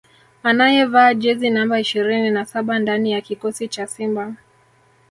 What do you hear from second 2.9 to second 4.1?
ya kikosi cha